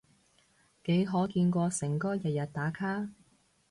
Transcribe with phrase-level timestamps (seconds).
[0.83, 3.09] 幾可見過誠哥日日打卡？